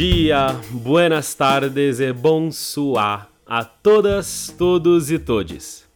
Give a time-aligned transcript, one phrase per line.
[0.00, 5.86] dia, buenas tardes e bonsoir a todas, todos e todes.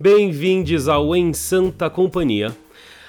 [0.00, 2.56] Bem-vindos ao Em Santa Companhia,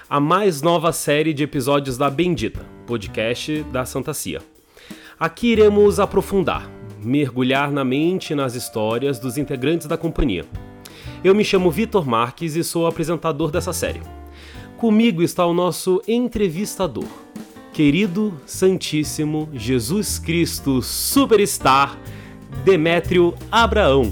[0.10, 4.42] a mais nova série de episódios da Bendita, podcast da Santa Cia.
[5.18, 6.70] Aqui iremos aprofundar,
[7.02, 10.46] mergulhar na mente e nas histórias dos integrantes da companhia.
[11.24, 14.02] Eu me chamo Vitor Marques e sou apresentador dessa série.
[14.76, 17.23] Comigo está o nosso entrevistador,
[17.74, 21.98] querido Santíssimo Jesus Cristo Superstar
[22.64, 24.12] Demétrio Abraão.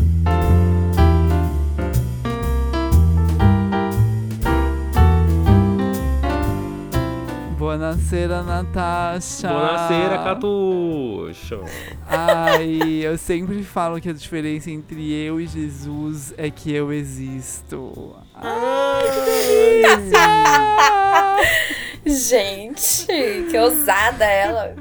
[7.55, 9.47] Buonasera, Natasha.
[9.47, 11.61] Buonasera, Catuxo.
[12.07, 18.15] Ai, eu sempre falo que a diferença entre eu e Jesus é que eu existo.
[18.33, 21.80] Ai, que delícia!
[22.05, 23.05] Gente,
[23.49, 24.75] que ousada ela.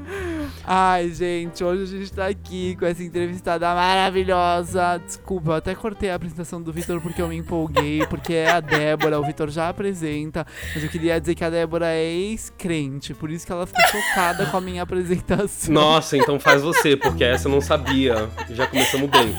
[0.65, 4.99] Ai, gente, hoje a gente tá aqui com essa entrevistada maravilhosa.
[5.05, 8.59] Desculpa, eu até cortei a apresentação do Vitor porque eu me empolguei, porque é a
[8.59, 10.45] Débora, o Vitor já apresenta.
[10.73, 14.45] Mas eu queria dizer que a Débora é ex-crente, por isso que ela ficou chocada
[14.47, 15.73] com a minha apresentação.
[15.73, 18.29] Nossa, então faz você, porque essa eu não sabia.
[18.49, 19.35] Já começamos bem.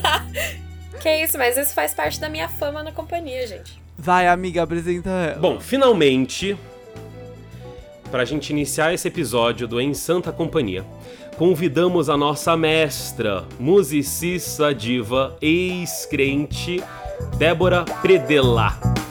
[1.01, 3.83] Que isso, mas isso faz parte da minha fama na companhia, gente.
[3.99, 5.39] Vai, amiga, apresenta ela.
[5.39, 6.57] Bom, finalmente,
[8.13, 10.85] pra gente iniciar esse episódio do Em Santa Companhia,
[11.39, 16.85] convidamos a nossa mestra, musicista, diva, ex-crente,
[17.39, 19.02] Débora Predella.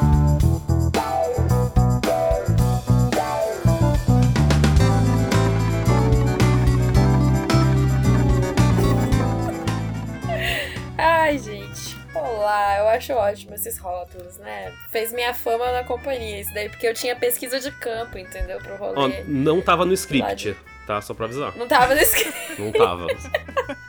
[13.02, 14.72] Acho ótimo esses rótulos, né?
[14.90, 18.60] Fez minha fama na companhia, isso daí, porque eu tinha pesquisa de campo, entendeu?
[18.60, 19.24] Pro Ó, rolê.
[19.28, 21.02] não tava no script, tá?
[21.02, 21.56] Só pra avisar.
[21.58, 22.62] Não tava no script.
[22.62, 23.08] Não tava.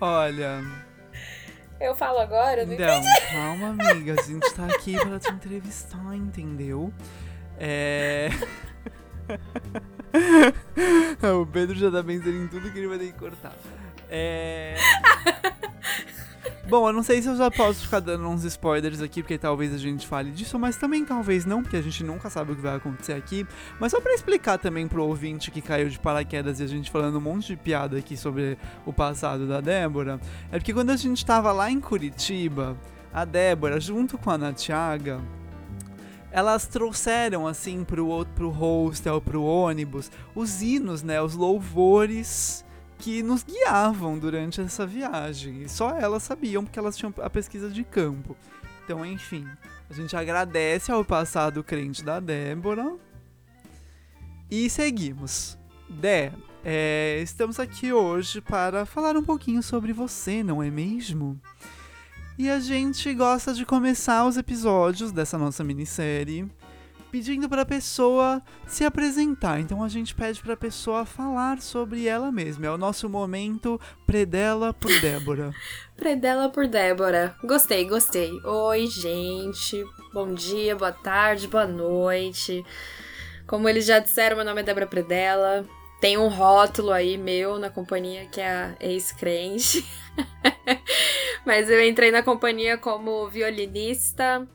[0.00, 0.64] Olha,
[1.78, 4.14] Eu falo agora, eu não então, calma, amiga.
[4.18, 6.92] A gente tá aqui pra te entrevistar, entendeu?
[7.58, 8.30] É.
[11.40, 13.52] o Pedro já tá pensando em tudo que ele vai ter que cortar.
[14.10, 14.74] É.
[16.68, 19.74] Bom, eu não sei se eu já posso ficar dando uns spoilers aqui, porque talvez
[19.74, 22.62] a gente fale disso, mas também talvez não, porque a gente nunca sabe o que
[22.62, 23.44] vai acontecer aqui.
[23.80, 27.18] Mas só pra explicar também pro ouvinte que caiu de paraquedas e a gente falando
[27.18, 28.56] um monte de piada aqui sobre
[28.86, 30.20] o passado da Débora,
[30.52, 32.76] é porque quando a gente tava lá em Curitiba,
[33.12, 35.20] a Débora, junto com a Ana Tiaga,
[36.30, 42.64] elas trouxeram assim pro, pro hostel, pro ônibus, os hinos, né, os louvores
[43.02, 45.62] que nos guiavam durante essa viagem.
[45.62, 48.36] E só elas sabiam porque elas tinham a pesquisa de campo.
[48.84, 49.44] Então, enfim,
[49.90, 52.96] a gente agradece ao passado crente da Débora
[54.48, 55.58] e seguimos.
[55.90, 56.32] Dé,
[56.64, 61.40] é, estamos aqui hoje para falar um pouquinho sobre você, não é mesmo?
[62.38, 66.48] E a gente gosta de começar os episódios dessa nossa minissérie
[67.12, 69.60] pedindo para a pessoa se apresentar.
[69.60, 72.66] Então a gente pede para a pessoa falar sobre ela mesma.
[72.66, 75.52] É o nosso momento predela por Débora.
[75.94, 77.36] Predela por Débora.
[77.44, 78.32] Gostei, gostei.
[78.44, 79.84] Oi, gente.
[80.12, 82.64] Bom dia, boa tarde, boa noite.
[83.46, 85.64] Como eles já disseram, meu nome é Débora Predela.
[86.00, 89.86] Tem um rótulo aí meu na companhia que é a ex-crente.
[91.44, 94.48] Mas eu entrei na companhia como violinista,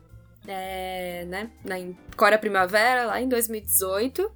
[0.47, 1.75] é, né, na
[2.15, 4.31] Cora Primavera, lá em 2018.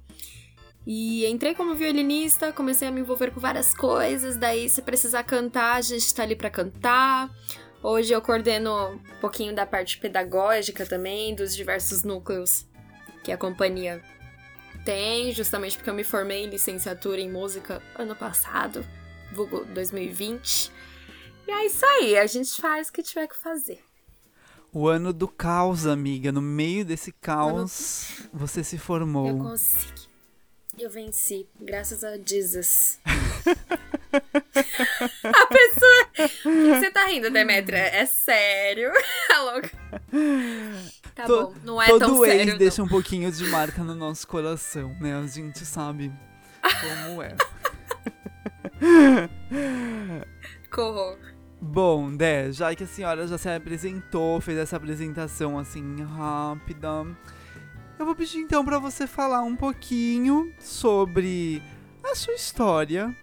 [0.86, 4.36] E entrei como violinista, comecei a me envolver com várias coisas.
[4.36, 7.30] Daí, se precisar cantar, a gente tá ali pra cantar.
[7.82, 12.66] Hoje eu coordeno um pouquinho da parte pedagógica também, dos diversos núcleos
[13.24, 14.02] que a companhia
[14.84, 18.84] tem, justamente porque eu me formei em licenciatura em música ano passado,
[19.32, 20.72] vulgo 2020.
[21.46, 23.80] E é isso aí, a gente faz o que tiver que fazer.
[24.72, 26.32] O ano do caos, amiga.
[26.32, 29.38] No meio desse caos, você se Eu formou.
[29.38, 30.10] consegui.
[30.78, 32.98] Eu venci, graças a Jesus.
[34.14, 36.08] a pessoa.
[36.78, 37.78] Você tá rindo, Demetria?
[37.78, 38.90] É sério?
[39.28, 39.70] Tá louca?
[41.14, 42.56] Tá To- bom, não é Todo tão sério.
[42.58, 45.14] deixa um pouquinho de marca no nosso coração, né?
[45.14, 46.10] A gente sabe
[47.06, 47.34] como é.
[50.70, 51.18] Corro.
[51.64, 57.06] Bom, Dé, já que a senhora já se apresentou, fez essa apresentação assim rápida,
[58.00, 61.62] eu vou pedir então pra você falar um pouquinho sobre
[62.02, 63.16] a sua história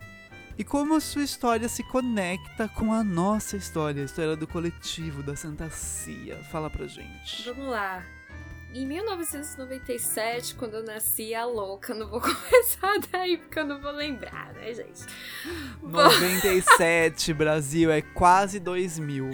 [0.58, 5.22] e como a sua história se conecta com a nossa história, a história do coletivo
[5.22, 6.38] da Santa Cia.
[6.46, 7.44] Fala pra gente.
[7.44, 8.02] Vamos lá.
[8.74, 11.94] Em 1997, quando eu nasci, a louca.
[11.94, 15.06] Não vou começar daí porque eu não vou lembrar, né, gente?
[15.82, 19.32] 97, Brasil, é quase 2000.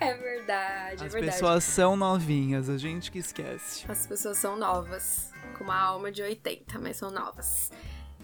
[0.00, 1.32] É verdade, As é verdade.
[1.32, 3.84] pessoas são novinhas, a gente que esquece.
[3.88, 7.70] As pessoas são novas, com uma alma de 80, mas são novas.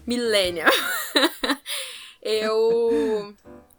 [0.05, 0.69] Millennial.
[2.21, 3.35] eu.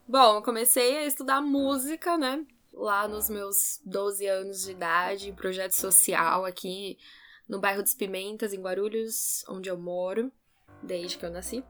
[0.09, 2.45] Bom, comecei a estudar música, né?
[2.73, 6.99] Lá nos meus 12 anos de idade, em projeto social aqui
[7.49, 10.33] no bairro dos Pimentas, em Guarulhos, onde eu moro,
[10.83, 11.63] desde que eu nasci.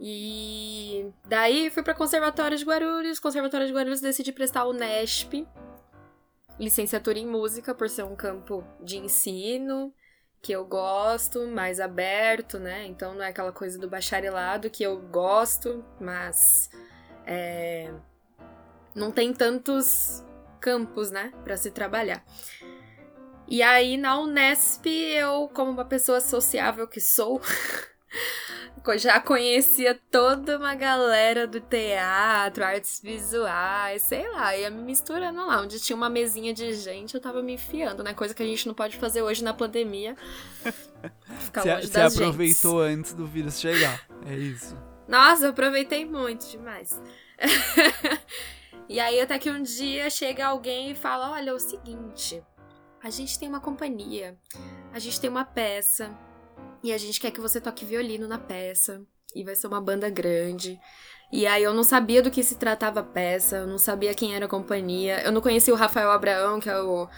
[0.00, 3.18] E daí fui para Conservatório de Guarulhos.
[3.18, 5.46] Conservatório de Guarulhos decidi prestar o NESP,
[6.58, 9.92] licenciatura em música, por ser um campo de ensino
[10.42, 12.84] que eu gosto, mais aberto, né?
[12.86, 16.68] Então não é aquela coisa do bacharelado que eu gosto, mas
[17.24, 17.94] é,
[18.94, 20.24] não tem tantos
[20.60, 22.24] campos, né, para se trabalhar.
[23.48, 27.40] E aí na Unesp eu, como uma pessoa sociável que sou,
[28.96, 35.60] já conhecia toda uma galera do teatro, artes visuais, sei lá, ia me misturando lá.
[35.60, 38.12] Onde tinha uma mesinha de gente, eu tava me enfiando, né?
[38.14, 40.16] Coisa que a gente não pode fazer hoje na pandemia.
[41.40, 44.00] Ficar longe Você das aproveitou antes do vírus chegar.
[44.26, 44.76] É isso.
[45.06, 47.00] Nossa, eu aproveitei muito demais.
[48.92, 52.42] e aí, até que um dia chega alguém e fala: Olha, é o seguinte,
[53.02, 54.36] a gente tem uma companhia,
[54.92, 56.14] a gente tem uma peça,
[56.82, 59.00] e a gente quer que você toque violino na peça,
[59.34, 60.78] e vai ser uma banda grande.
[61.32, 64.34] E aí eu não sabia do que se tratava a peça, eu não sabia quem
[64.36, 67.08] era a companhia, eu não conhecia o Rafael Abraão, que é o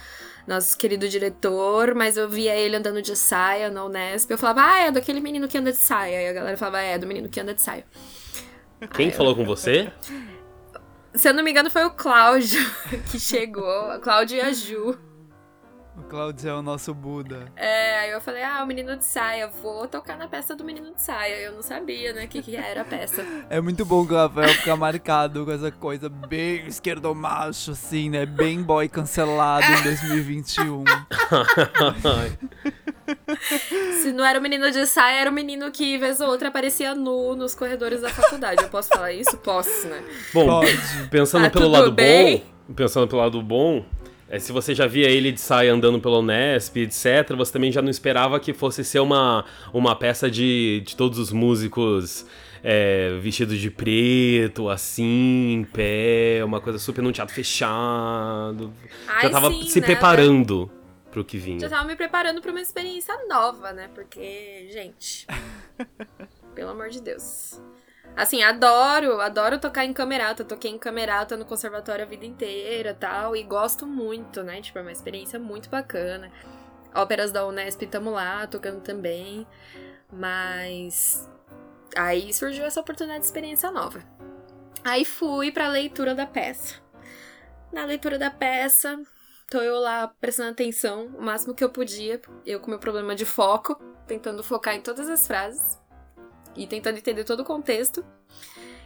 [0.46, 4.30] nosso querido diretor, mas eu via ele andando de saia na Unesp.
[4.30, 6.22] Eu falava, ah, é daquele menino que anda de saia.
[6.22, 7.84] E a galera falava, é, do menino que anda de saia.
[8.94, 9.92] Quem falou com você?
[11.14, 12.60] Se eu não me engano, foi o Cláudio
[13.10, 13.98] que chegou.
[14.00, 14.98] Cláudio e a Ju.
[15.96, 17.46] O Claudio é o nosso Buda.
[17.54, 20.92] É, aí eu falei, ah, o menino de saia, vou tocar na peça do menino
[20.92, 21.36] de saia.
[21.36, 23.24] Eu não sabia, né, o que, que era a peça.
[23.48, 28.26] É muito bom que o Rafael fica marcado com essa coisa bem esquerdomacho, assim, né?
[28.26, 30.84] Bem boy cancelado em 2021.
[34.02, 36.94] Se não era o menino de saia, era o menino que, vez ou outra, aparecia
[36.94, 38.62] nu nos corredores da faculdade.
[38.62, 39.36] Eu posso falar isso?
[39.38, 40.02] Posso, né?
[40.32, 41.08] Bom, Pode.
[41.10, 42.44] pensando Tá pelo lado bem?
[42.66, 43.84] bom, pensando pelo lado bom,
[44.34, 47.80] é, se você já via ele de saia andando pelo Unesp, etc., você também já
[47.80, 52.26] não esperava que fosse ser uma, uma peça de, de todos os músicos
[52.60, 58.72] é, vestidos de preto, assim, em pé, uma coisa super num teatro fechado.
[59.06, 59.86] Ai, já tava sim, se né?
[59.86, 60.68] preparando
[61.12, 61.68] pro que Já vinha.
[61.68, 63.88] tava me preparando pra uma experiência nova, né?
[63.94, 65.28] Porque, gente.
[66.56, 67.60] pelo amor de Deus.
[68.16, 70.44] Assim, adoro, adoro tocar em camerata.
[70.44, 73.34] Toquei em camerata no conservatório a vida inteira tal.
[73.34, 74.60] E gosto muito, né?
[74.60, 76.30] Tipo, é uma experiência muito bacana.
[76.94, 79.46] Óperas da Unesp, tamo lá, tocando também.
[80.12, 81.28] Mas.
[81.96, 84.00] Aí surgiu essa oportunidade de experiência nova.
[84.84, 86.76] Aí fui pra leitura da peça.
[87.72, 89.00] Na leitura da peça,
[89.50, 92.20] tô eu lá prestando atenção o máximo que eu podia.
[92.46, 93.74] Eu com meu problema de foco,
[94.06, 95.82] tentando focar em todas as frases
[96.56, 98.04] e tentando entender todo o contexto.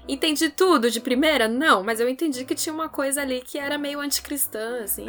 [0.08, 1.46] Entendi tudo de primeira?
[1.46, 5.04] Não, mas eu entendi que tinha uma coisa ali que era meio anticristã, assim.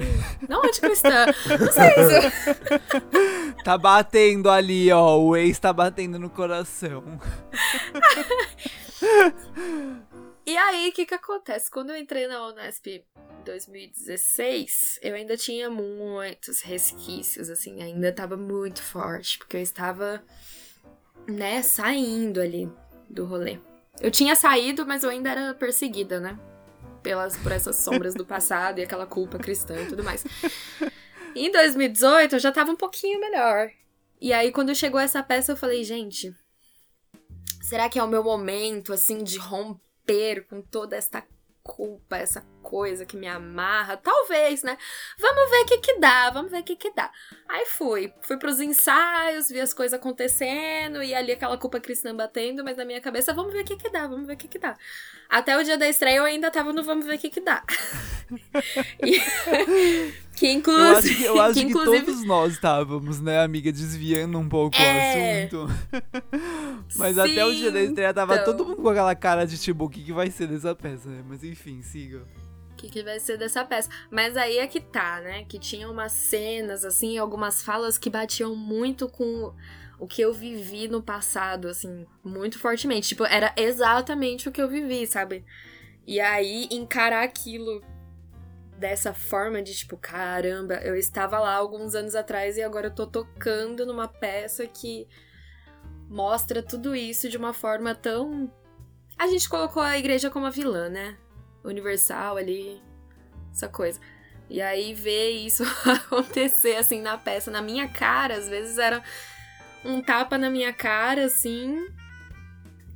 [0.47, 1.25] Não anticristã,
[1.57, 3.53] não sei se.
[3.63, 5.17] Tá batendo ali, ó.
[5.17, 7.03] O ex tá batendo no coração.
[10.49, 11.69] E aí, o que que acontece?
[11.69, 13.03] Quando eu entrei na Unesp em
[13.45, 20.23] 2016, eu ainda tinha muitos resquícios, assim, ainda tava muito forte, porque eu estava,
[21.27, 22.69] né, saindo ali
[23.09, 23.59] do rolê.
[23.99, 26.39] Eu tinha saído, mas eu ainda era perseguida, né?
[27.03, 30.23] Pelas, por essas sombras do passado e aquela culpa cristã e tudo mais.
[31.35, 33.69] Em 2018, eu já tava um pouquinho melhor.
[34.19, 36.35] E aí, quando chegou essa peça, eu falei, gente,
[37.61, 41.23] será que é o meu momento, assim, de romper com toda esta
[41.63, 43.97] culpa, essa coisa que me amarra?
[43.97, 44.77] Talvez, né?
[45.19, 47.09] Vamos ver o que que dá, vamos ver o que que dá.
[47.47, 52.63] Aí fui, fui pros ensaios, vi as coisas acontecendo e ali aquela culpa cristã batendo,
[52.63, 54.59] mas na minha cabeça, vamos ver o que que dá, vamos ver o que que
[54.59, 54.75] dá.
[55.27, 57.63] Até o dia da estreia eu ainda tava no vamos ver o que que dá.
[59.03, 59.19] E-
[60.35, 63.71] que Eu acho inclusive, que, eu acho que que inclusive todos nós estávamos, né, amiga,
[63.71, 65.47] desviando um pouco É.
[65.49, 65.67] o assunto.
[66.95, 68.45] Mas até o dia da Sim, estreia tava então.
[68.45, 71.23] todo mundo com aquela cara de tipo, o que, que vai ser dessa peça, né?
[71.27, 72.21] Mas enfim, siga.
[72.79, 73.89] Que, que vai ser dessa peça.
[74.09, 75.43] Mas aí é que tá, né?
[75.43, 79.53] Que tinha umas cenas, assim, algumas falas que batiam muito com
[79.99, 83.09] o que eu vivi no passado, assim, muito fortemente.
[83.09, 85.43] Tipo, era exatamente o que eu vivi, sabe?
[86.07, 87.83] E aí, encarar aquilo
[88.77, 93.05] dessa forma de tipo, caramba, eu estava lá alguns anos atrás e agora eu tô
[93.05, 95.05] tocando numa peça que
[96.07, 98.49] mostra tudo isso de uma forma tão.
[99.17, 101.17] A gente colocou a igreja como a vilã, né?
[101.63, 102.81] Universal ali,
[103.51, 103.99] essa coisa.
[104.49, 109.03] E aí ver isso acontecer assim na peça, na minha cara, às vezes era
[109.85, 111.87] um tapa na minha cara, assim.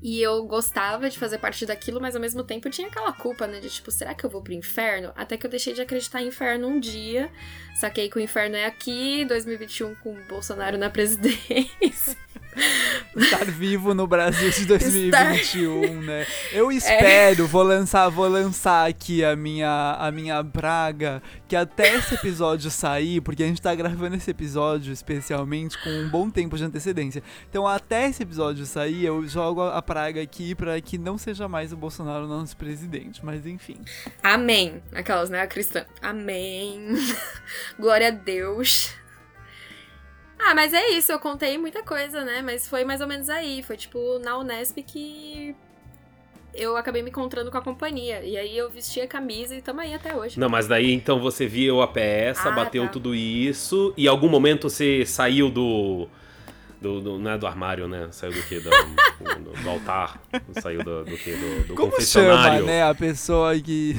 [0.03, 3.61] E eu gostava de fazer parte daquilo, mas ao mesmo tempo tinha aquela culpa, né?
[3.61, 5.13] De tipo, será que eu vou pro inferno?
[5.15, 7.31] Até que eu deixei de acreditar em inferno um dia.
[7.73, 12.17] Saquei que o inferno é aqui, 2021 com o Bolsonaro na presidência.
[13.15, 15.95] Estar vivo no Brasil de 2021, Estar...
[16.01, 16.27] né?
[16.51, 16.75] Eu é.
[16.75, 17.47] espero, é.
[17.47, 23.21] vou lançar, vou lançar aqui a minha a minha praga que até esse episódio sair,
[23.21, 27.23] porque a gente tá gravando esse episódio especialmente com um bom tempo de antecedência.
[27.49, 31.71] Então, até esse episódio sair, eu jogo a praga aqui para que não seja mais
[31.71, 33.79] o Bolsonaro nosso presidente, mas enfim.
[34.21, 34.81] Amém.
[34.93, 35.85] Aquelas, né, a cristã.
[36.01, 36.89] Amém.
[37.79, 38.93] Glória a Deus.
[40.39, 42.41] Ah, mas é isso, eu contei muita coisa, né?
[42.41, 43.63] Mas foi mais ou menos aí.
[43.63, 45.55] Foi tipo na Unesp que
[46.53, 48.21] eu acabei me encontrando com a companhia.
[48.23, 50.39] E aí eu vesti a camisa e tamo aí até hoje.
[50.39, 52.89] Não, mas daí então você viu a peça, ah, bateu tá.
[52.89, 53.93] tudo isso.
[53.97, 56.07] E em algum momento você saiu do.
[56.83, 58.09] Do, do, não é do armário, né?
[58.11, 58.59] Saiu do quê?
[58.59, 60.21] Do, do, do altar.
[60.61, 61.33] Saiu do, do quê?
[61.33, 62.59] Do, do Como confessionário.
[62.59, 62.83] Chama, né?
[62.83, 63.95] A pessoa que.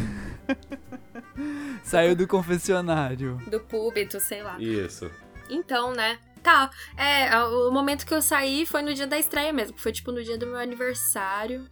[1.83, 3.41] Saiu do confessionário.
[3.51, 4.61] Do púlpito, sei lá.
[4.61, 5.11] Isso.
[5.49, 6.19] Então, né?
[6.43, 6.71] Tá.
[6.95, 9.79] É, o momento que eu saí foi no dia da estreia mesmo.
[9.79, 11.67] Foi tipo no dia do meu aniversário.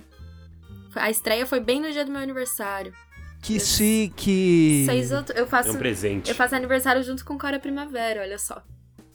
[0.95, 2.95] A estreia foi bem no dia do meu aniversário.
[3.43, 4.87] Que eu, chique!
[4.87, 5.69] Seis eu faço.
[5.69, 6.31] É um presente.
[6.31, 8.63] Eu faço aniversário junto com Cora Primavera, olha só.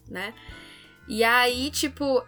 [0.08, 0.32] Né?
[1.08, 2.24] E aí, tipo,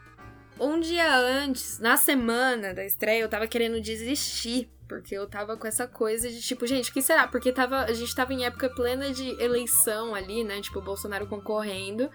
[0.60, 4.70] um dia antes, na semana da estreia, eu tava querendo desistir.
[4.88, 7.28] Porque eu tava com essa coisa de tipo, gente, o que será?
[7.28, 10.60] Porque tava, a gente tava em época plena de eleição ali, né?
[10.62, 12.10] Tipo, o Bolsonaro concorrendo.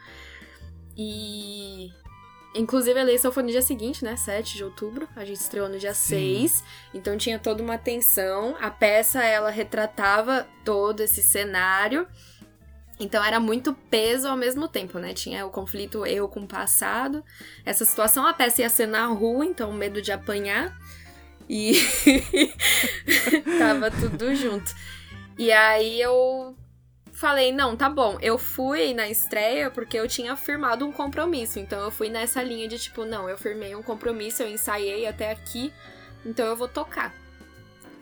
[0.96, 1.92] E.
[2.52, 4.16] Inclusive a eleição foi no dia seguinte, né?
[4.16, 5.08] 7 de outubro.
[5.14, 6.48] A gente estreou no dia Sim.
[6.48, 6.64] 6.
[6.92, 8.56] Então tinha toda uma tensão.
[8.60, 12.08] A peça, ela retratava todo esse cenário.
[12.98, 15.12] Então era muito peso ao mesmo tempo, né?
[15.12, 17.24] Tinha o conflito eu com o passado.
[17.64, 20.76] Essa situação, a peça ia ser na rua, então medo de apanhar.
[21.48, 21.74] E
[23.58, 24.74] tava tudo junto.
[25.36, 26.56] E aí eu
[27.12, 28.16] falei, não, tá bom.
[28.22, 31.58] Eu fui na estreia porque eu tinha firmado um compromisso.
[31.58, 35.30] Então eu fui nessa linha de tipo, não, eu firmei um compromisso, eu ensaiei até
[35.30, 35.72] aqui,
[36.24, 37.23] então eu vou tocar.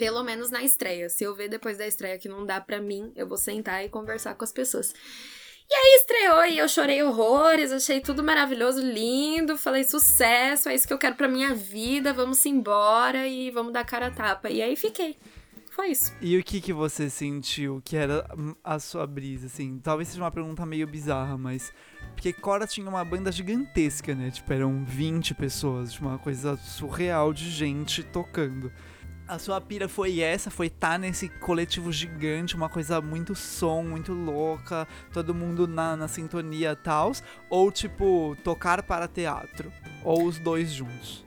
[0.03, 1.09] Pelo menos na estreia.
[1.09, 3.89] Se eu ver depois da estreia que não dá pra mim, eu vou sentar e
[3.89, 4.93] conversar com as pessoas.
[5.71, 10.89] E aí estreou e eu chorei horrores, achei tudo maravilhoso, lindo, falei sucesso, é isso
[10.89, 14.51] que eu quero pra minha vida, vamos embora e vamos dar cara a tapa.
[14.51, 15.17] E aí fiquei.
[15.71, 16.13] Foi isso.
[16.21, 18.29] E o que que você sentiu que era
[18.65, 19.79] a sua brisa, assim?
[19.79, 21.73] Talvez seja uma pergunta meio bizarra, mas...
[22.17, 24.33] Porque Cora tinha uma banda gigantesca, né?
[24.33, 28.73] Tipo, eram 20 pessoas, uma coisa surreal de gente tocando.
[29.27, 33.83] A sua pira foi essa, foi estar tá nesse coletivo gigante, uma coisa muito som,
[33.83, 37.13] muito louca, todo mundo na, na sintonia e tal,
[37.49, 39.73] ou tipo, tocar para teatro,
[40.05, 41.25] ou os dois juntos.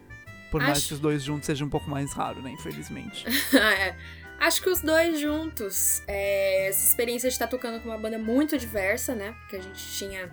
[0.52, 0.70] Por Acho...
[0.70, 3.26] mais que os dois juntos seja um pouco mais raro, né, infelizmente.
[3.58, 3.96] é.
[4.40, 6.04] Acho que os dois juntos.
[6.08, 9.34] É, essa experiência de estar tocando com uma banda muito diversa, né?
[9.40, 10.30] Porque a gente tinha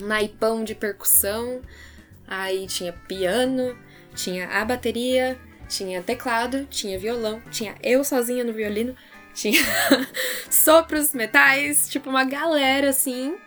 [0.00, 1.62] um naipão de percussão,
[2.26, 3.76] aí tinha piano,
[4.14, 5.38] tinha a bateria,
[5.72, 8.94] tinha teclado, tinha violão, tinha eu sozinha no violino,
[9.32, 9.62] tinha
[10.50, 13.38] sopros, metais, tipo uma galera assim.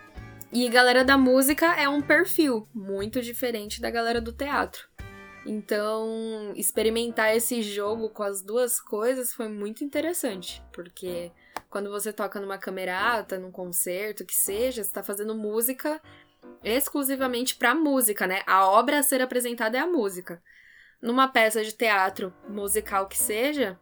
[0.52, 4.88] E galera da música é um perfil muito diferente da galera do teatro.
[5.44, 11.30] Então, experimentar esse jogo com as duas coisas foi muito interessante, porque
[11.70, 16.00] quando você toca numa camerata, num concerto, que seja, você está fazendo música
[16.64, 18.42] exclusivamente para música, né?
[18.46, 20.42] A obra a ser apresentada é a música.
[21.06, 23.78] Numa peça de teatro musical que seja,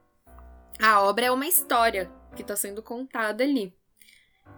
[0.79, 3.75] a obra é uma história que está sendo contada ali.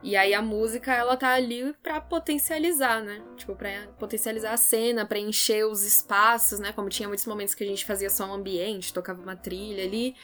[0.03, 3.23] E aí a música, ela tá ali para potencializar, né?
[3.37, 6.73] Tipo, para potencializar a cena, para encher os espaços, né?
[6.73, 10.17] Como tinha muitos momentos que a gente fazia só um ambiente, tocava uma trilha ali.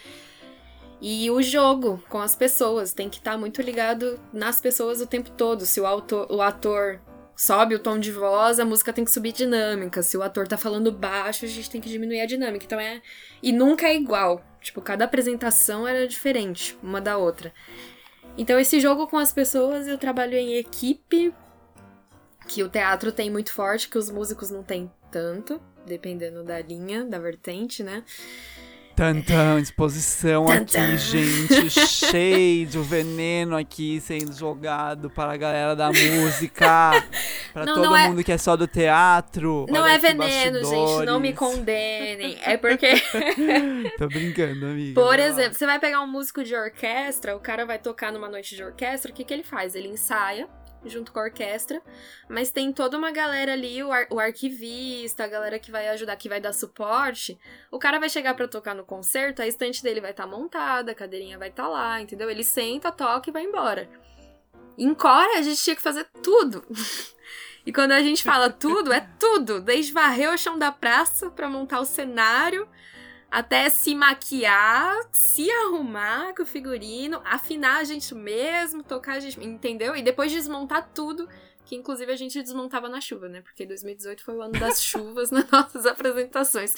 [1.00, 5.06] E o jogo com as pessoas tem que estar tá muito ligado nas pessoas o
[5.06, 5.64] tempo todo.
[5.64, 7.00] Se o, autor, o ator
[7.36, 10.02] sobe o tom de voz, a música tem que subir dinâmica.
[10.02, 12.64] Se o ator tá falando baixo, a gente tem que diminuir a dinâmica.
[12.64, 13.02] Então é.
[13.42, 14.44] E nunca é igual.
[14.60, 17.52] Tipo, cada apresentação era diferente uma da outra.
[18.36, 21.34] Então, esse jogo com as pessoas, eu trabalho em equipe,
[22.48, 27.04] que o teatro tem muito forte, que os músicos não têm tanto, dependendo da linha,
[27.04, 28.04] da vertente, né?
[28.94, 31.70] Tantão, exposição aqui, gente.
[31.88, 36.90] Cheio de veneno aqui sendo jogado para a galera da música.
[37.52, 38.08] Para todo não é...
[38.08, 39.66] mundo que é só do teatro.
[39.68, 41.04] Não é veneno, gente.
[41.04, 42.38] Não me condenem.
[42.42, 42.94] É porque.
[43.98, 45.00] Tô brincando, amiga.
[45.00, 48.56] Por exemplo, você vai pegar um músico de orquestra, o cara vai tocar numa noite
[48.56, 49.74] de orquestra, o que, que ele faz?
[49.74, 50.48] Ele ensaia
[50.84, 51.82] junto com a orquestra,
[52.28, 56.16] mas tem toda uma galera ali, o, ar, o arquivista, a galera que vai ajudar,
[56.16, 57.38] que vai dar suporte.
[57.70, 60.92] O cara vai chegar para tocar no concerto, a estante dele vai estar tá montada,
[60.92, 62.30] a cadeirinha vai estar tá lá, entendeu?
[62.30, 63.88] Ele senta, toca e vai embora.
[64.76, 66.64] Em Cora, a gente tinha que fazer tudo.
[67.66, 69.60] e quando a gente fala tudo, é tudo.
[69.60, 72.68] Desde varrer o chão da praça para montar o cenário,
[73.32, 79.42] até se maquiar, se arrumar com o figurino, afinar a gente mesmo, tocar a gente,
[79.42, 79.96] entendeu?
[79.96, 81.26] E depois desmontar tudo,
[81.64, 83.40] que inclusive a gente desmontava na chuva, né?
[83.40, 86.74] Porque 2018 foi o ano das chuvas nas nossas apresentações.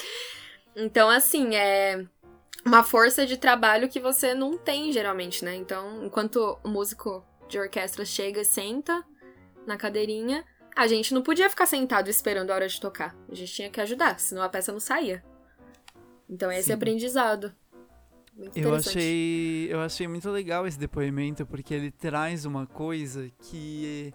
[0.77, 2.07] Então, assim, é
[2.65, 5.57] uma força de trabalho que você não tem geralmente, né?
[5.57, 9.05] Então, enquanto o músico de orquestra chega e senta
[9.67, 10.45] na cadeirinha,
[10.77, 13.13] a gente não podia ficar sentado esperando a hora de tocar.
[13.29, 15.34] A gente tinha que ajudar, senão a peça não saía.
[16.35, 16.73] Então é esse Sim.
[16.73, 17.53] aprendizado.
[18.37, 24.13] Muito eu achei, eu achei muito legal esse depoimento, porque ele traz uma coisa que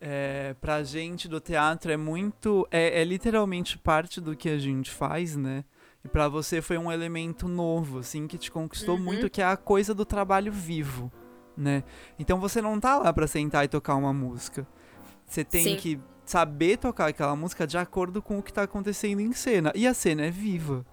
[0.00, 2.66] é, pra gente do teatro é muito.
[2.70, 5.64] É, é literalmente parte do que a gente faz, né?
[6.04, 9.04] E pra você foi um elemento novo, assim, que te conquistou uhum.
[9.04, 11.10] muito, que é a coisa do trabalho vivo,
[11.56, 11.84] né?
[12.18, 14.66] Então você não tá lá pra sentar e tocar uma música.
[15.24, 15.76] Você tem Sim.
[15.76, 19.72] que saber tocar aquela música de acordo com o que tá acontecendo em cena.
[19.76, 20.84] E a cena é viva.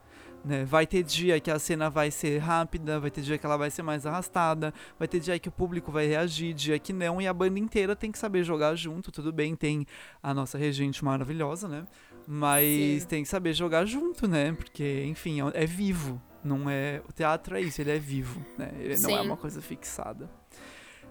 [0.44, 0.66] Né?
[0.66, 3.70] Vai ter dia que a cena vai ser rápida, vai ter dia que ela vai
[3.70, 7.28] ser mais arrastada, vai ter dia que o público vai reagir, dia que não, e
[7.28, 9.86] a banda inteira tem que saber jogar junto, tudo bem, tem
[10.22, 11.84] a nossa regente maravilhosa, né?
[12.28, 13.08] Mas Sim.
[13.08, 14.54] tem que saber jogar junto, né?
[14.54, 17.02] Porque, enfim, é, é vivo, não é...
[17.08, 18.72] O teatro é isso, ele é vivo, né?
[18.80, 19.04] Ele Sim.
[19.04, 20.30] não é uma coisa fixada.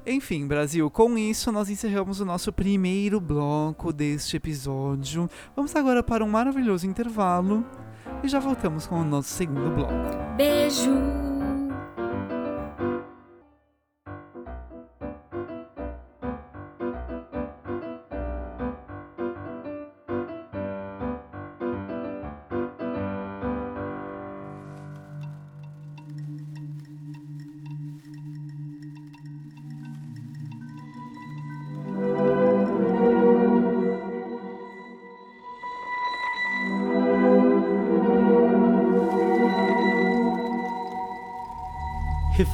[0.07, 5.29] Enfim, Brasil, com isso nós encerramos o nosso primeiro bloco deste episódio.
[5.55, 7.65] Vamos agora para um maravilhoso intervalo
[8.23, 9.95] e já voltamos com o nosso segundo bloco.
[10.37, 11.30] Beijo!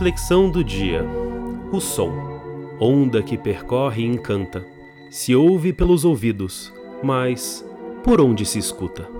[0.07, 1.05] Reflexão do dia:
[1.73, 2.13] O som,
[2.79, 4.65] onda que percorre e encanta,
[5.11, 7.69] se ouve pelos ouvidos, mas
[8.05, 9.16] por onde se escuta?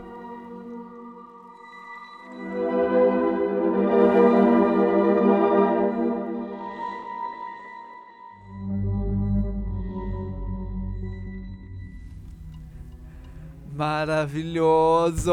[13.77, 15.33] Maravilhoso!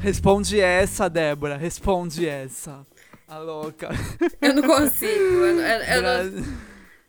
[0.00, 1.56] Responde essa, Débora.
[1.56, 2.84] Responde essa.
[3.28, 3.88] A louca.
[4.40, 5.12] Eu não consigo.
[5.12, 6.67] Eu, eu, eu não...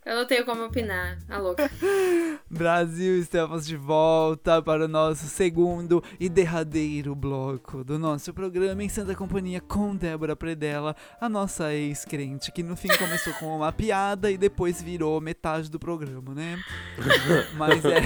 [0.10, 1.70] Eu não tenho como opinar, a louca.
[2.50, 8.90] Brasil, estamos de volta para o nosso segundo e derradeiro bloco do nosso programa em
[8.90, 14.32] Santa Companhia com Débora Predella, a nossa ex-crente, que no fim começou com uma piada
[14.32, 16.58] e depois virou metade do programa, né?
[17.56, 18.02] Mas é,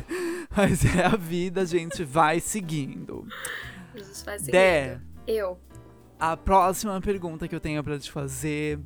[0.56, 3.28] mas é a vida, a gente vai seguindo.
[3.94, 4.52] Jesus vai seguindo.
[4.52, 5.60] Dé, eu.
[6.18, 8.78] A próxima pergunta que eu tenho para te fazer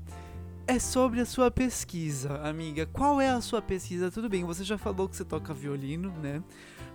[0.67, 2.87] é sobre a sua pesquisa, amiga.
[2.87, 4.11] Qual é a sua pesquisa?
[4.11, 6.43] Tudo bem, você já falou que você toca violino, né?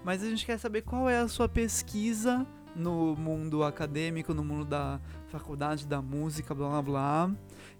[0.03, 4.65] Mas a gente quer saber qual é a sua pesquisa no mundo acadêmico, no mundo
[4.65, 7.31] da faculdade da música, blá blá blá.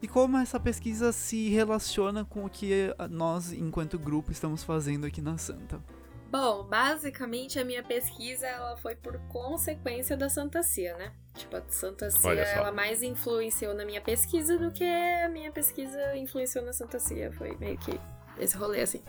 [0.01, 5.21] E como essa pesquisa se relaciona com o que nós, enquanto grupo, estamos fazendo aqui
[5.21, 5.81] na Santa.
[6.31, 11.11] Bom, basicamente a minha pesquisa ela foi por consequência da Santa Cia, né?
[11.35, 16.15] Tipo, a Santa Cia ela mais influenciou na minha pesquisa do que a minha pesquisa
[16.15, 17.33] influenciou na Santa Cia.
[17.33, 17.99] Foi meio que
[18.39, 19.03] esse rolê assim.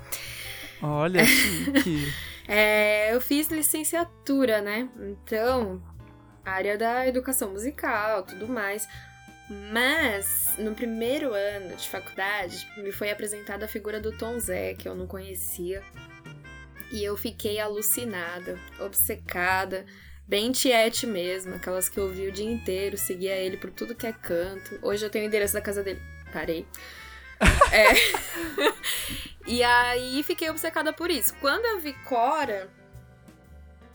[0.83, 1.23] Olha,
[1.85, 2.13] que.
[2.49, 4.89] é, eu fiz licenciatura, né?
[4.99, 5.81] Então,
[6.45, 8.89] área da educação musical, tudo mais.
[9.73, 14.89] Mas, no primeiro ano de faculdade, me foi apresentada a figura do Tom Zé, que
[14.89, 15.85] eu não conhecia.
[16.93, 19.87] E eu fiquei alucinada, obcecada,
[20.29, 24.07] bem tiete mesmo, aquelas que eu ouvi o dia inteiro, seguia ele por tudo que
[24.07, 24.79] é canto.
[24.83, 26.03] Hoje eu tenho o endereço da casa dele.
[26.31, 26.67] Parei.
[27.73, 27.95] é.
[29.47, 31.35] e aí fiquei obcecada por isso.
[31.37, 32.71] Quando eu vi Cora,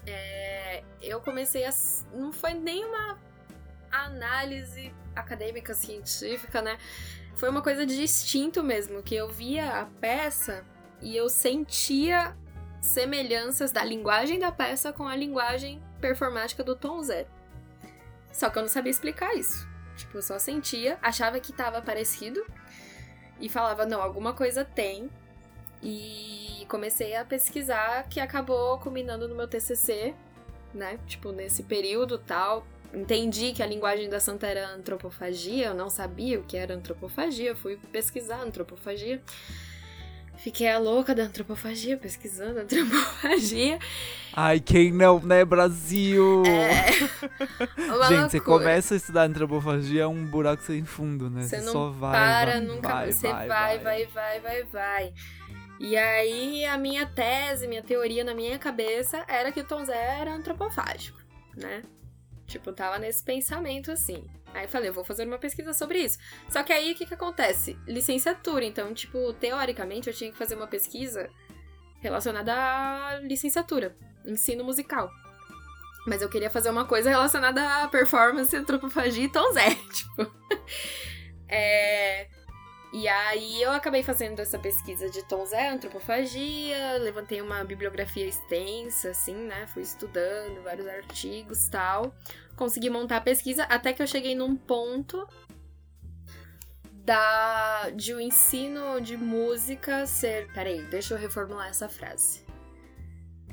[0.08, 1.70] é, eu comecei a.
[2.14, 3.20] Não foi nenhuma
[3.92, 6.78] análise acadêmica, científica, né?
[7.36, 10.66] Foi uma coisa de instinto mesmo, que eu via a peça
[11.02, 12.36] e eu sentia
[12.88, 17.28] semelhanças da linguagem da peça com a linguagem performática do Tom Zé.
[18.32, 19.68] Só que eu não sabia explicar isso.
[19.96, 22.46] Tipo, eu só sentia, achava que tava parecido
[23.40, 25.10] e falava, não, alguma coisa tem.
[25.82, 30.14] E comecei a pesquisar, que acabou culminando no meu TCC,
[30.74, 31.00] né?
[31.08, 32.66] Tipo, nesse período tal.
[32.94, 37.56] Entendi que a linguagem da santa era antropofagia, eu não sabia o que era antropofagia,
[37.56, 39.22] fui pesquisar antropofagia.
[40.38, 43.80] Fiquei a louca da antropofagia, pesquisando antropofagia.
[44.34, 46.44] Ai, quem não, né, Brasil?
[46.46, 46.92] É.
[48.08, 51.42] Gente, você começa a estudar antropofagia, é um buraco sem fundo, né?
[51.42, 53.12] Você não só vai, para vai, nunca vai.
[53.12, 55.14] Você vai, vai, vai, vai, vai, vai.
[55.80, 60.20] E aí, a minha tese, minha teoria na minha cabeça era que o Tom Zé
[60.20, 61.20] era antropofágico,
[61.56, 61.84] né?
[62.46, 64.24] Tipo, tava nesse pensamento assim.
[64.54, 66.18] Aí eu falei, eu vou fazer uma pesquisa sobre isso.
[66.50, 67.78] Só que aí o que, que acontece?
[67.88, 68.66] Licenciatura.
[68.66, 71.30] Então, tipo, teoricamente eu tinha que fazer uma pesquisa
[72.00, 75.12] relacionada à licenciatura, ensino musical.
[76.06, 80.32] Mas eu queria fazer uma coisa relacionada à performance, antropofagia e Tom Zé, tipo.
[81.50, 82.28] é.
[82.94, 89.10] E aí eu acabei fazendo essa pesquisa de Tom Zé, antropofagia, levantei uma bibliografia extensa,
[89.10, 89.68] assim, né?
[89.68, 92.16] Fui estudando vários artigos tal.
[92.58, 95.26] Consegui montar a pesquisa até que eu cheguei num ponto
[96.92, 100.52] da de o um ensino de música ser.
[100.54, 102.46] Peraí, deixa eu reformular essa frase.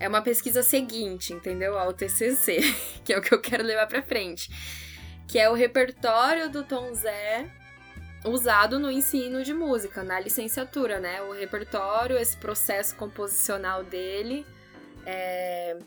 [0.01, 1.79] É uma pesquisa seguinte, entendeu?
[1.79, 2.59] Ao TCC,
[3.05, 4.51] que é o que eu quero levar pra frente.
[5.29, 7.49] Que é o repertório do Tom Zé
[8.25, 11.23] usado no ensino de música, na licenciatura, né?
[11.23, 14.47] O repertório, esse processo composicional dele
[15.07, 15.79] é,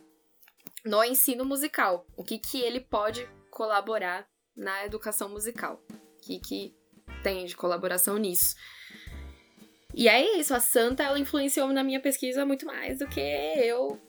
[0.88, 2.06] no ensino musical.
[2.16, 5.82] O que, que ele pode colaborar na educação musical.
[5.90, 6.76] O que, que
[7.22, 8.56] tem de colaboração nisso.
[9.94, 14.00] E é isso, a Santa ela influenciou na minha pesquisa muito mais do que eu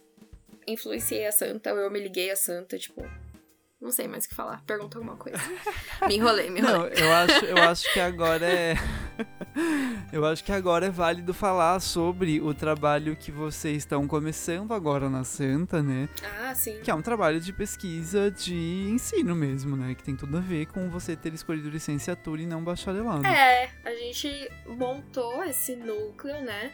[0.66, 3.02] influenciei a Santa, ou eu me liguei a Santa, tipo,
[3.80, 4.62] não sei mais o que falar.
[4.66, 5.38] Pergunta alguma coisa.
[6.06, 6.90] me enrolei, me enrolei.
[6.94, 8.74] Não, eu acho, eu acho que agora é.
[10.12, 15.10] eu acho que agora é válido falar sobre o trabalho que vocês estão começando agora
[15.10, 16.08] na Santa, né?
[16.40, 16.80] Ah, sim.
[16.80, 18.54] Que é um trabalho de pesquisa de
[18.90, 19.94] ensino mesmo, né?
[19.94, 23.26] Que tem tudo a ver com você ter escolhido licenciatura e não bacharelado.
[23.26, 26.72] É, a gente montou esse núcleo, né?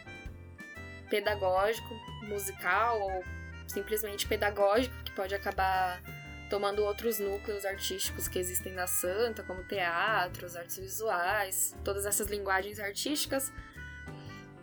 [1.11, 1.95] Pedagógico,
[2.29, 3.25] musical ou
[3.67, 6.01] simplesmente pedagógico, que pode acabar
[6.49, 12.79] tomando outros núcleos artísticos que existem na Santa, como teatros, artes visuais, todas essas linguagens
[12.79, 13.53] artísticas.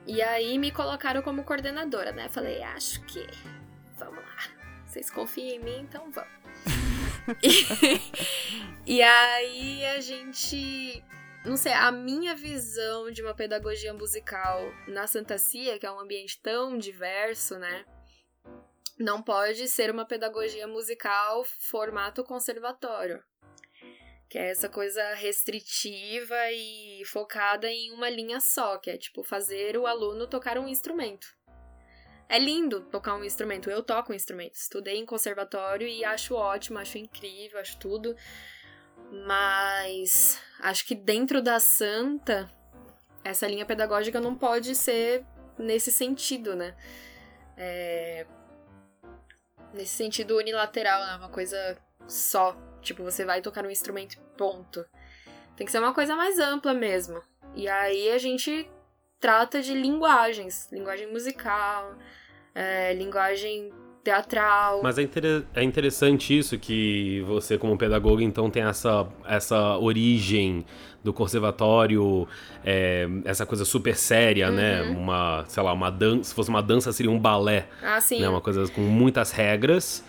[0.08, 2.28] E aí me colocaram como coordenadora, né?
[2.30, 3.26] Falei, acho que
[3.98, 4.72] vamos lá.
[4.86, 6.32] Vocês confiam em mim, então vamos.
[7.44, 11.04] e, e aí a gente
[11.44, 16.00] não sei, a minha visão de uma pedagogia musical na Santa Cia, que é um
[16.00, 17.84] ambiente tão diverso, né?
[19.02, 23.24] Não pode ser uma pedagogia musical formato conservatório.
[24.30, 29.76] Que é essa coisa restritiva e focada em uma linha só, que é tipo fazer
[29.76, 31.28] o aluno tocar um instrumento.
[32.30, 34.56] É lindo tocar um instrumento, eu toco um instrumento.
[34.56, 38.16] Estudei em conservatório e acho ótimo, acho incrível, acho tudo.
[39.28, 42.50] Mas acho que dentro da santa,
[43.22, 45.26] essa linha pedagógica não pode ser
[45.58, 46.74] nesse sentido, né?
[47.58, 48.26] É,
[49.74, 51.16] nesse sentido unilateral, né?
[51.18, 52.58] Uma coisa só.
[52.82, 54.86] Tipo, você vai tocar um instrumento ponto.
[55.56, 57.22] Tem que ser uma coisa mais ampla mesmo.
[57.56, 58.70] E aí a gente
[59.20, 60.68] trata de linguagens.
[60.72, 61.96] Linguagem musical,
[62.56, 63.72] é, linguagem
[64.04, 64.82] teatral.
[64.82, 70.66] Mas é, inter é interessante isso que você, como pedagoga, então tem essa, essa origem
[71.04, 72.28] do conservatório,
[72.64, 74.82] é, essa coisa super séria, né?
[74.82, 74.94] uhum.
[74.94, 74.98] né?
[74.98, 76.30] Uma, sei lá, uma dança.
[76.30, 77.68] Se fosse uma dança, seria um balé.
[77.82, 78.20] Ah, sim.
[78.22, 78.30] Né?
[78.30, 80.04] Uma coisa com muitas regras.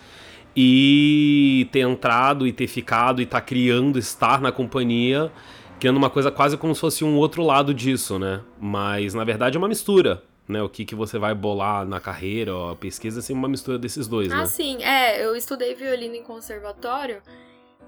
[0.55, 5.31] E ter entrado e ter ficado e estar tá criando, estar na companhia,
[5.79, 8.41] criando uma coisa quase como se fosse um outro lado disso, né?
[8.61, 10.61] Mas na verdade é uma mistura né?
[10.61, 14.31] O que, que você vai bolar na carreira, ó, pesquisa, assim, uma mistura desses dois,
[14.31, 14.43] ah, né?
[14.43, 14.83] Ah, sim.
[14.83, 17.21] É, eu estudei violino em conservatório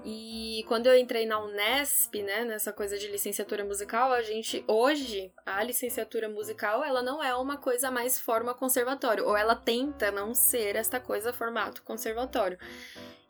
[0.08, 5.32] e quando eu entrei na Unesp, né, nessa coisa de licenciatura musical, a gente, hoje,
[5.44, 10.32] a licenciatura musical, ela não é uma coisa mais forma conservatório, ou ela tenta não
[10.32, 12.56] ser esta coisa formato conservatório.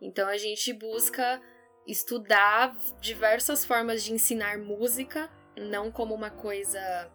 [0.02, 1.40] Então a gente busca
[1.86, 7.10] estudar diversas formas de ensinar música, não como uma coisa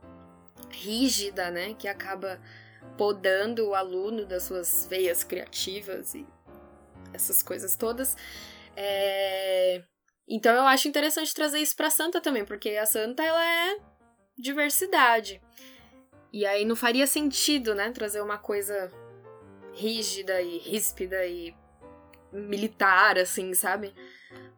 [0.71, 2.41] rígida, né, que acaba
[2.97, 6.26] podando o aluno das suas veias criativas e
[7.13, 8.17] essas coisas todas.
[8.75, 9.84] É...
[10.27, 13.77] Então eu acho interessante trazer isso pra Santa também, porque a Santa ela é
[14.38, 15.41] diversidade.
[16.31, 18.89] E aí não faria sentido, né, trazer uma coisa
[19.73, 21.53] rígida e ríspida e
[22.31, 23.93] militar, assim, sabe?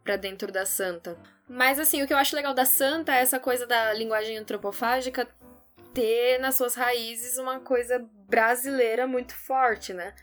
[0.04, 1.17] Pra dentro da Santa.
[1.47, 5.28] Mas, assim, o que eu acho legal da Santa é essa coisa da linguagem antropofágica
[5.93, 10.13] ter nas suas raízes uma coisa brasileira muito forte, né?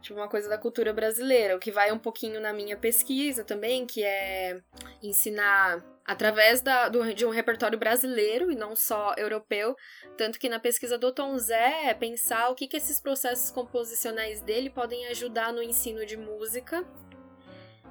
[0.00, 3.84] Tipo, uma coisa da cultura brasileira, o que vai um pouquinho na minha pesquisa também,
[3.84, 4.60] que é
[5.02, 9.76] ensinar através da, do, de um repertório brasileiro e não só europeu.
[10.16, 14.40] Tanto que na pesquisa do Tom Zé é pensar o que, que esses processos composicionais
[14.40, 16.82] dele podem ajudar no ensino de música,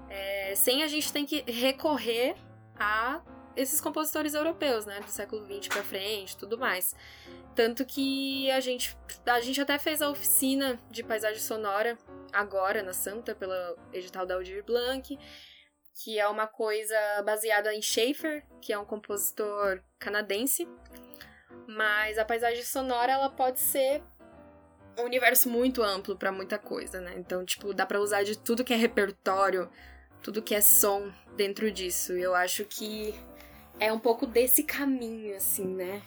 [0.10, 2.36] é, sem a gente ter que recorrer
[2.76, 3.22] a
[3.58, 6.96] esses compositores europeus, né, do século XX para frente, tudo mais.
[7.56, 11.98] Tanto que a gente, a gente até fez a oficina de paisagem sonora
[12.32, 15.18] agora na Santa pela edital da Aldir Blanc,
[16.04, 20.68] que é uma coisa baseada em Schaeffer, que é um compositor canadense.
[21.68, 24.04] Mas a paisagem sonora ela pode ser
[24.98, 27.16] um universo muito amplo para muita coisa, né?
[27.18, 29.70] Então, tipo, dá para usar de tudo que é repertório,
[30.22, 32.14] tudo que é som dentro disso.
[32.14, 33.16] Eu acho que
[33.80, 36.02] é um pouco desse caminho, assim, né?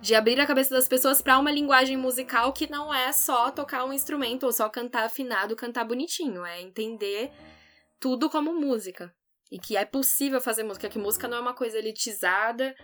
[0.00, 3.84] De abrir a cabeça das pessoas para uma linguagem musical que não é só tocar
[3.84, 6.44] um instrumento ou só cantar afinado, cantar bonitinho.
[6.44, 7.32] É entender
[7.98, 9.12] tudo como música.
[9.50, 12.76] E que é possível fazer música, que música não é uma coisa elitizada,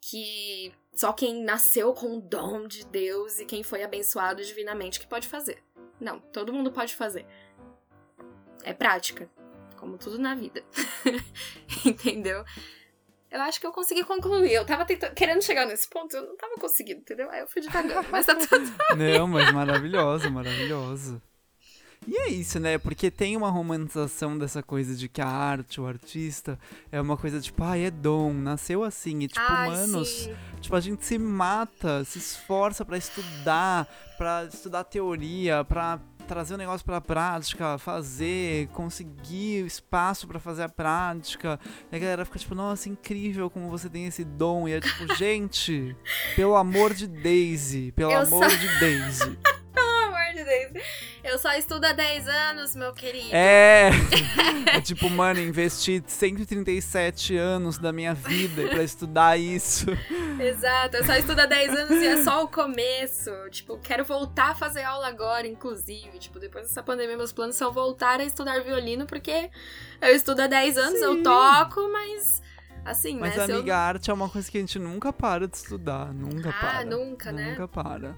[0.00, 5.06] que só quem nasceu com o dom de Deus e quem foi abençoado divinamente que
[5.06, 5.62] pode fazer.
[6.00, 7.26] Não, todo mundo pode fazer.
[8.62, 9.28] É prática,
[9.76, 10.64] como tudo na vida.
[11.84, 12.44] Entendeu?
[13.34, 14.52] Eu acho que eu consegui concluir.
[14.52, 17.28] Eu tava tentando, querendo chegar nesse ponto, eu não tava conseguindo, entendeu?
[17.28, 18.72] Aí eu fui devagar, mas tá tudo.
[18.96, 21.20] Não, mas maravilhoso, maravilhoso.
[22.06, 22.78] E é isso, né?
[22.78, 26.56] Porque tem uma romantização dessa coisa de que a arte, o artista,
[26.92, 29.18] é uma coisa tipo, ai, ah, é dom, nasceu assim.
[29.24, 30.36] E, tipo, Ai, humanos, sim.
[30.60, 36.58] tipo, a gente se mata, se esforça para estudar, para estudar teoria, para trazer o
[36.58, 41.58] negócio pra prática, fazer, conseguir espaço para fazer a prática.
[41.92, 44.66] E a galera fica tipo, nossa, incrível como você tem esse dom.
[44.68, 45.96] E é tipo, gente,
[46.34, 49.38] pelo amor de Daisy, pelo Eu amor só- de Daisy.
[50.34, 50.84] De Deus.
[51.22, 53.28] Eu só estudo há 10 anos, meu querido.
[53.32, 53.90] É,
[54.74, 59.86] é tipo, mano, investi 137 anos da minha vida pra estudar isso.
[60.40, 63.30] Exato, eu só estudo há 10 anos e é só o começo.
[63.50, 66.18] Tipo, quero voltar a fazer aula agora, inclusive.
[66.18, 69.50] Tipo, depois dessa pandemia, meus planos são voltar a estudar violino, porque
[70.02, 71.04] eu estudo há 10 anos, Sim.
[71.04, 72.42] eu toco, mas.
[72.84, 73.46] Assim, Mas, né?
[73.48, 76.12] eu- amiga, a arte é uma coisa que a gente nunca para de estudar.
[76.12, 76.84] Nunca Ah, para.
[76.84, 77.50] nunca, né?
[77.52, 78.14] Nunca para.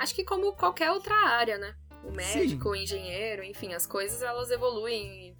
[0.00, 1.74] Acho que como qualquer outra área, né?
[2.02, 5.36] O médico, o engenheiro, enfim, as coisas elas evoluem.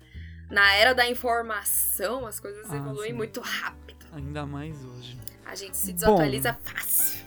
[0.50, 3.16] Na era da informação, as coisas Ah, evoluem sim.
[3.16, 4.04] muito rápido.
[4.12, 5.18] Ainda mais hoje.
[5.46, 5.94] A gente se Bom.
[5.94, 7.24] desatualiza fácil.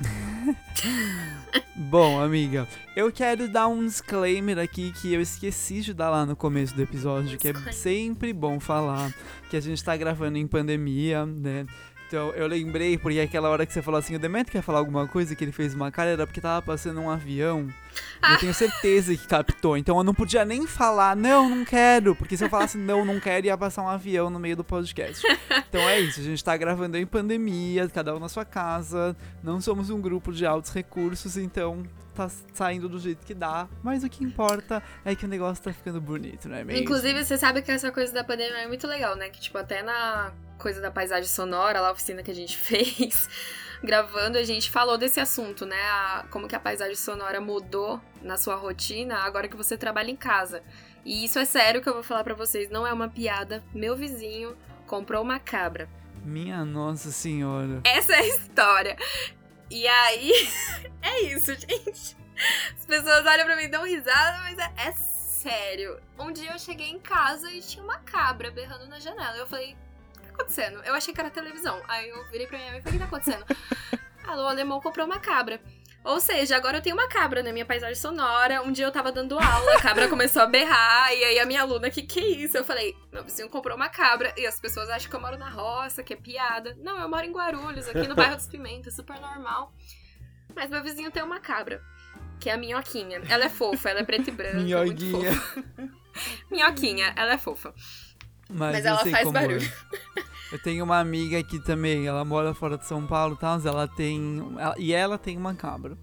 [1.76, 6.36] Bom, amiga, eu quero dar um disclaimer aqui que eu esqueci de dar lá no
[6.36, 9.12] começo do episódio, que é sempre bom falar
[9.48, 11.66] que a gente tá gravando em pandemia, né?
[12.10, 15.06] Então eu lembrei, porque aquela hora que você falou assim, o Demetrio quer falar alguma
[15.06, 17.72] coisa que ele fez uma cara, era porque tava passando um avião.
[18.28, 19.76] E eu tenho certeza que captou.
[19.76, 22.16] Então eu não podia nem falar, não, não quero.
[22.16, 25.24] Porque se eu falasse não, não quero, ia passar um avião no meio do podcast.
[25.68, 29.16] Então é isso, a gente tá gravando em pandemia, cada um na sua casa.
[29.40, 33.68] Não somos um grupo de altos recursos, então tá saindo do jeito que dá.
[33.84, 36.82] Mas o que importa é que o negócio tá ficando bonito, não é mesmo?
[36.82, 39.28] Inclusive, você sabe que essa coisa da pandemia é muito legal, né?
[39.28, 43.28] Que, tipo, até na coisa da paisagem sonora, lá a oficina que a gente fez,
[43.82, 45.80] gravando, a gente falou desse assunto, né?
[45.82, 50.16] A- como que a paisagem sonora mudou na sua rotina agora que você trabalha em
[50.16, 50.62] casa.
[51.04, 53.64] E isso é sério que eu vou falar pra vocês, não é uma piada.
[53.74, 55.88] Meu vizinho comprou uma cabra.
[56.22, 57.80] Minha nossa senhora.
[57.84, 58.96] Essa é a história.
[59.70, 60.32] E aí,
[61.00, 62.16] é isso, gente.
[62.76, 65.98] As pessoas olham pra mim e dão risada, mas é, é sério.
[66.18, 69.36] Um dia eu cheguei em casa e tinha uma cabra berrando na janela.
[69.38, 69.74] Eu falei,
[70.30, 70.82] que tá acontecendo?
[70.84, 71.80] Eu achei que era televisão.
[71.88, 73.44] Aí eu virei pra minha mãe e falei, o que tá acontecendo?
[74.26, 75.60] Alô, o alemão comprou uma cabra.
[76.02, 78.62] Ou seja, agora eu tenho uma cabra na minha paisagem sonora.
[78.62, 81.60] Um dia eu tava dando aula, a cabra começou a berrar, e aí a minha
[81.60, 82.56] aluna, que que é isso?
[82.56, 85.50] Eu falei, meu vizinho comprou uma cabra, e as pessoas acham que eu moro na
[85.50, 86.74] roça, que é piada.
[86.80, 89.74] Não, eu moro em Guarulhos, aqui no bairro dos Pimentas, super normal.
[90.54, 91.82] Mas meu vizinho tem uma cabra,
[92.40, 93.20] que é a minhoquinha.
[93.28, 95.34] Ela é fofa, ela é preta e branca, muito Minhoguinha.
[95.34, 95.64] fofa.
[96.50, 97.74] Minhoquinha, ela é fofa.
[98.52, 99.40] Mas, Mas ela faz como é.
[99.40, 99.72] barulho.
[100.52, 103.86] Eu tenho uma amiga aqui também, ela mora fora de São Paulo e tal, ela
[103.86, 104.44] tem.
[104.58, 105.96] ela- e ela tem uma cabra.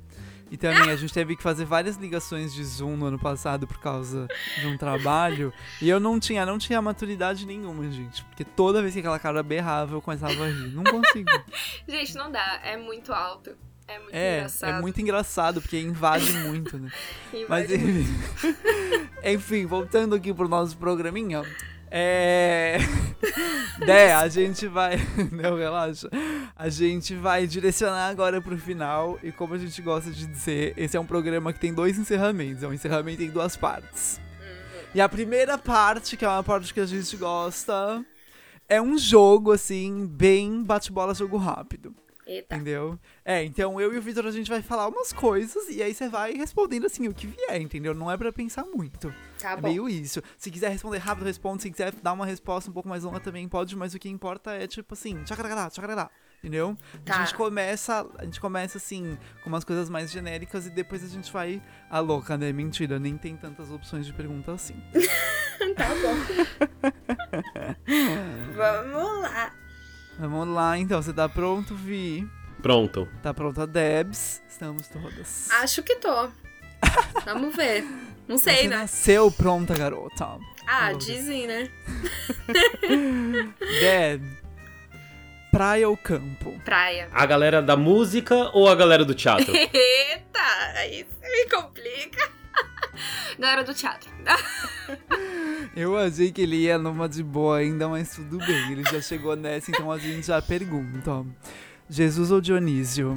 [0.49, 3.79] E também a gente teve que fazer várias ligações de Zoom no ano passado por
[3.79, 4.25] causa
[4.61, 5.51] de um trabalho.
[5.81, 8.23] E eu não tinha, não tinha maturidade nenhuma, gente.
[8.23, 10.71] Porque toda vez que aquela cara berrava, eu começava a rir.
[10.73, 11.29] Não consigo.
[11.85, 12.61] Gente, não dá.
[12.63, 13.49] É muito alto.
[13.89, 14.69] É muito É, engraçado.
[14.77, 16.89] é muito engraçado, porque invade muito, né?
[17.49, 17.99] Mas Invade muito.
[18.09, 19.07] enfim.
[19.25, 21.43] enfim, voltando aqui pro nosso programinha.
[21.89, 22.77] É.
[23.85, 24.97] Dé, a gente vai.
[25.31, 26.09] Não, relaxa.
[26.55, 29.17] A gente vai direcionar agora pro final.
[29.23, 32.63] E como a gente gosta de dizer, esse é um programa que tem dois encerramentos.
[32.63, 34.19] É um encerramento em duas partes.
[34.93, 38.03] E a primeira parte, que é uma parte que a gente gosta,
[38.67, 41.93] é um jogo, assim, bem bate-bola, jogo rápido.
[42.27, 42.55] Eita.
[42.55, 42.99] Entendeu?
[43.23, 46.09] É, então eu e o Vitor a gente vai falar umas coisas e aí você
[46.09, 47.93] vai respondendo assim o que vier, entendeu?
[47.93, 49.13] Não é pra pensar muito.
[49.39, 49.69] Tá é bom.
[49.69, 50.21] meio isso.
[50.37, 51.63] Se quiser responder rápido, responde.
[51.63, 54.51] Se quiser dar uma resposta um pouco mais longa também pode, mas o que importa
[54.51, 56.11] é tipo assim, tchacará, tchacará.
[56.39, 56.77] Entendeu?
[57.03, 57.15] Tá.
[57.15, 61.07] A gente começa, a gente começa assim com umas coisas mais genéricas e depois a
[61.07, 62.51] gente vai a louca, né?
[62.51, 64.75] Mentira, nem tem tantas opções de pergunta assim.
[65.75, 66.15] Tá bom.
[68.55, 69.51] Vamos lá.
[70.19, 72.27] Vamos lá, então, você tá pronto, Vi?
[72.61, 73.07] Pronto.
[73.21, 74.41] Tá pronta, Debs?
[74.49, 75.49] Estamos todas.
[75.61, 76.29] Acho que tô.
[77.25, 77.83] Vamos ver.
[78.27, 78.77] Não sei, Você né?
[78.77, 80.37] nasceu pronta, garota.
[80.65, 81.69] Ah, dizem, né?
[83.79, 84.23] Deb,
[85.51, 86.59] praia ou campo?
[86.65, 87.09] Praia.
[87.13, 89.53] A galera da música ou a galera do teatro?
[89.55, 90.39] Eita,
[90.75, 92.29] aí me complica.
[93.39, 94.09] Galera do teatro.
[95.79, 98.71] Eu achei que ele ia numa de boa ainda, mas tudo bem.
[98.71, 101.23] Ele já chegou nessa, então a gente já pergunta.
[101.87, 103.13] Jesus ou Dionísio?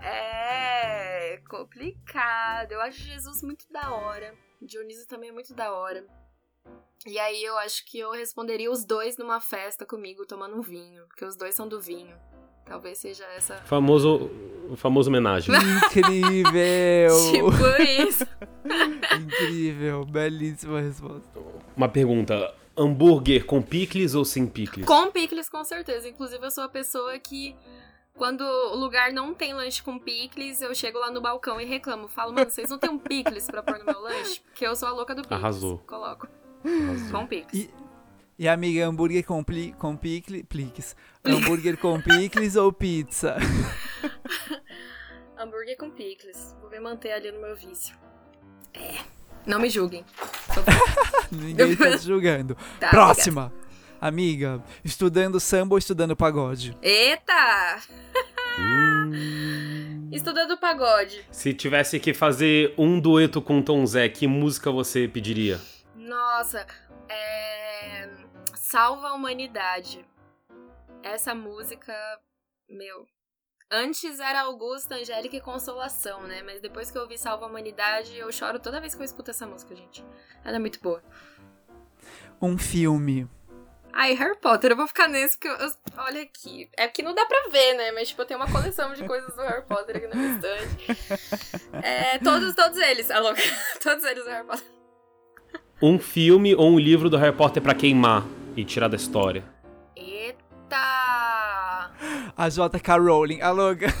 [0.00, 2.70] É complicado.
[2.70, 4.32] Eu acho Jesus muito da hora.
[4.62, 6.06] Dionísio também é muito da hora.
[7.04, 11.04] E aí eu acho que eu responderia os dois numa festa comigo tomando um vinho,
[11.08, 12.16] porque os dois são do vinho.
[12.66, 13.56] Talvez seja essa.
[13.58, 14.28] famoso,
[14.68, 15.54] o famoso homenagem.
[15.54, 17.14] Incrível!
[17.32, 18.26] Tipo isso.
[19.20, 21.28] Incrível, belíssima resposta.
[21.76, 24.84] Uma pergunta: hambúrguer com picles ou sem picles?
[24.84, 26.08] Com picles, com certeza.
[26.08, 27.54] Inclusive, eu sou a pessoa que,
[28.14, 32.08] quando o lugar não tem lanche com picles, eu chego lá no balcão e reclamo.
[32.08, 34.40] Falo, mano, vocês não tem um picles pra pôr no meu lanche?
[34.40, 35.38] Porque eu sou a louca do picles.
[35.40, 35.78] Arrasou.
[35.86, 36.26] Coloco.
[36.64, 37.10] Arrasou.
[37.12, 37.64] Com picles.
[37.64, 37.70] E,
[38.38, 40.94] e amiga, hambúrguer com, pli, com picle, pliques.
[41.24, 43.36] Hambúrguer com picles ou pizza?
[45.38, 46.54] Hambúrguer com picles.
[46.60, 47.96] Vou me manter ali no meu vício.
[48.74, 48.96] É.
[49.46, 50.04] Não me julguem.
[51.30, 52.56] Ninguém tá te julgando.
[52.80, 53.52] Tá, Próxima!
[53.98, 56.72] Amiga, estudando samba ou estudando pagode?
[56.72, 56.86] obrigada.
[56.86, 57.82] Eita!
[58.58, 60.08] Hum.
[60.12, 61.22] Estudando pagode.
[61.30, 65.58] Se tivesse que fazer um dueto com Tom Zé, que música você pediria?
[65.94, 66.66] Nossa,
[67.08, 67.65] é...
[68.68, 70.04] Salva a Humanidade.
[71.00, 71.94] Essa música,
[72.68, 73.06] meu.
[73.70, 76.42] Antes era Augusta, Angélica e Consolação, né?
[76.42, 79.30] Mas depois que eu ouvi Salva a Humanidade, eu choro toda vez que eu escuto
[79.30, 80.04] essa música, gente.
[80.44, 81.00] Ela é muito boa.
[82.42, 83.28] Um filme.
[83.92, 86.68] Ai, Harry Potter, eu vou ficar nesse porque eu, eu- olha aqui.
[86.76, 87.92] É que não dá pra ver, né?
[87.92, 90.86] Mas, tipo, eu tenho uma coleção de coisas do Harry Potter aqui na minha estante.
[91.84, 93.40] É, todos, todos eles, a louca.
[93.80, 94.66] Todos eles do Harry Potter.
[95.80, 98.24] Um filme ou um livro do Harry Potter pra queimar
[98.56, 99.44] e tirar da história?
[99.94, 100.76] Eita!
[102.36, 102.96] A J.K.
[102.98, 103.86] Rowling, a louca.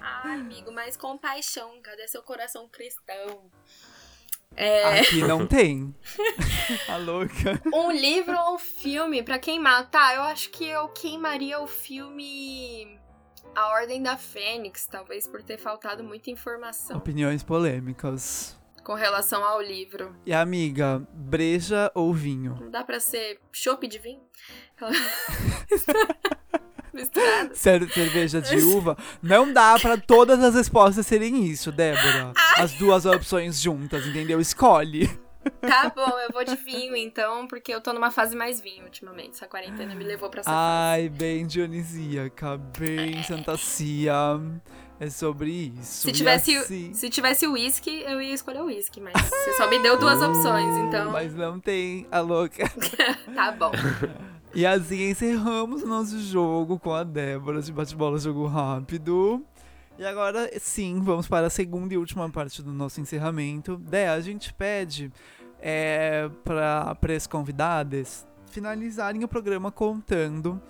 [0.00, 1.80] Ai, amigo, mas compaixão.
[1.82, 3.50] Cadê seu coração cristão?
[4.56, 5.94] É, Aqui não tem.
[6.88, 7.60] A louca.
[7.72, 9.88] um livro ou um filme pra queimar?
[9.90, 12.98] Tá, eu acho que eu queimaria o filme
[13.54, 18.58] A Ordem da Fênix, talvez por ter faltado muita informação Opiniões polêmicas.
[18.84, 20.14] Com relação ao livro.
[20.26, 22.56] E amiga, breja ou vinho?
[22.60, 24.20] Não dá pra ser chopp de vinho?
[26.92, 27.54] Misturado.
[27.54, 28.96] Cer- cerveja de uva?
[29.22, 32.32] Não dá pra todas as respostas serem isso, Débora.
[32.56, 34.40] As duas opções juntas, entendeu?
[34.40, 35.08] Escolhe.
[35.60, 39.30] Tá bom, eu vou de vinho então, porque eu tô numa fase mais vinho ultimamente.
[39.30, 44.38] Essa quarentena me levou pra essa Ai, bem dionisíaca, bem Santa Cia.
[45.00, 46.02] É sobre isso.
[46.02, 49.98] Se tivesse, assim- se tivesse uísque, eu ia escolher uísque, mas você só me deu
[49.98, 52.68] duas opções, então Mas não tem a louca.
[53.34, 53.72] tá bom.
[54.52, 59.46] E assim encerramos o nosso jogo com a Débora de bate-bola jogo rápido.
[59.96, 63.76] E agora sim, vamos para a segunda e última parte do nosso encerramento.
[63.76, 65.12] Dé, a gente pede
[65.60, 70.60] é, para as convidadas finalizarem o programa contando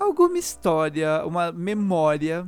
[0.00, 2.44] alguma história, uma memória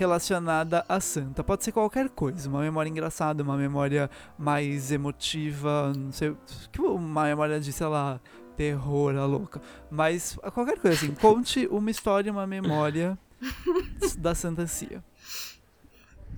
[0.00, 1.44] relacionada a Santa.
[1.44, 6.34] Pode ser qualquer coisa, uma memória engraçada, uma memória mais emotiva, não sei,
[6.72, 8.18] tipo, uma memória de, sei lá,
[8.56, 9.60] terror, a louca.
[9.90, 13.18] Mas qualquer coisa assim, conte uma história, uma memória
[14.16, 15.04] da Santa Cia.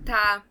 [0.05, 0.43] Tá.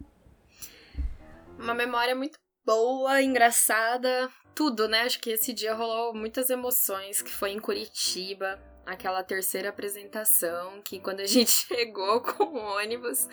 [1.59, 5.01] Uma memória muito boa, engraçada, tudo, né?
[5.01, 8.57] Acho que esse dia rolou muitas emoções, que foi em Curitiba,
[8.91, 13.27] aquela terceira apresentação, que quando a gente chegou com o ônibus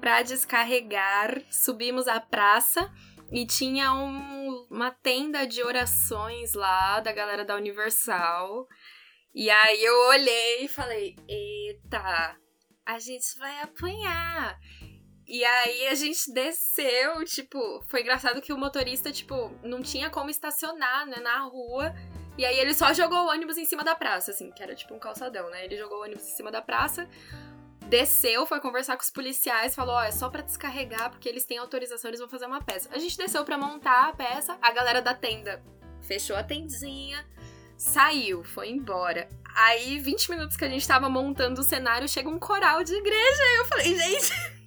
[0.00, 2.90] para descarregar, subimos a praça
[3.32, 8.66] e tinha um, uma tenda de orações lá da galera da Universal.
[9.34, 12.36] E aí eu olhei e falei: "Eita,
[12.84, 14.58] a gente vai apanhar".
[15.32, 20.28] E aí a gente desceu, tipo, foi engraçado que o motorista, tipo, não tinha como
[20.28, 21.94] estacionar, né, na rua.
[22.38, 24.94] E aí ele só jogou o ônibus em cima da praça, assim, que era tipo
[24.94, 25.64] um calçadão, né?
[25.64, 27.08] Ele jogou o ônibus em cima da praça,
[27.86, 31.44] desceu, foi conversar com os policiais, falou: Ó, oh, é só para descarregar, porque eles
[31.44, 32.88] têm autorização, eles vão fazer uma peça.
[32.92, 35.62] A gente desceu para montar a peça, a galera da tenda
[36.02, 37.26] fechou a tendinha,
[37.76, 39.28] saiu, foi embora.
[39.54, 43.42] Aí, 20 minutos que a gente tava montando o cenário, chega um coral de igreja.
[43.42, 44.32] E eu falei, gente.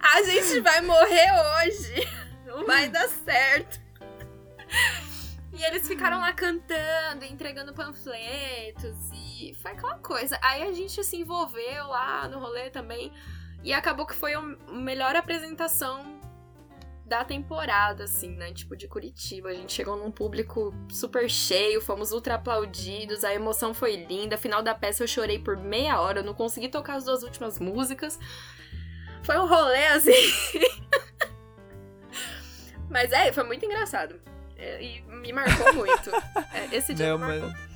[0.00, 2.08] A gente vai morrer hoje.
[2.44, 3.80] Não vai dar certo.
[5.62, 10.36] E eles ficaram lá cantando, entregando panfletos e foi aquela coisa.
[10.42, 13.12] Aí a gente se envolveu lá no rolê também
[13.62, 16.20] e acabou que foi a melhor apresentação
[17.06, 18.52] da temporada, assim, né?
[18.52, 19.50] Tipo, de Curitiba.
[19.50, 24.36] A gente chegou num público super cheio, fomos ultra aplaudidos, a emoção foi linda.
[24.36, 27.60] Final da peça eu chorei por meia hora, eu não consegui tocar as duas últimas
[27.60, 28.18] músicas.
[29.22, 30.10] Foi um rolê assim.
[32.90, 34.31] Mas é, foi muito engraçado.
[34.80, 36.10] E me marcou muito.
[36.52, 37.48] É, esse dia Não, me marcou.
[37.50, 37.71] Mas...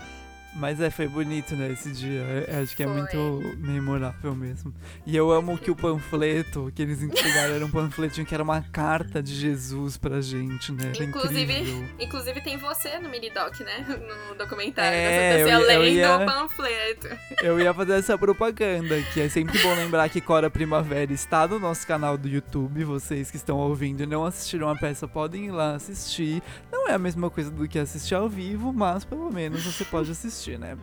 [0.59, 2.23] Mas é, foi bonito, né, esse dia.
[2.49, 2.97] É, acho que é foi.
[2.97, 4.73] muito memorável mesmo.
[5.05, 8.63] E eu amo que o panfleto que eles entregaram era um panfletinho que era uma
[8.63, 10.93] carta de Jesus pra gente, né?
[10.95, 13.85] Era inclusive, inclusive tem você no mini-doc, né?
[14.29, 17.09] No documentário é, da Santa lendo ia, o panfleto.
[17.43, 21.59] Eu ia fazer essa propaganda, que é sempre bom lembrar que Cora Primavera está no
[21.59, 22.83] nosso canal do YouTube.
[22.85, 26.43] Vocês que estão ouvindo e não assistiram a peça podem ir lá assistir.
[26.73, 30.11] Não é a mesma coisa do que assistir ao vivo, mas pelo menos você pode
[30.11, 30.79] assistir assistir, né?